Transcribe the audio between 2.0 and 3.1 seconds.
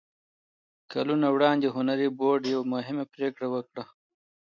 فورډ يوه مهمه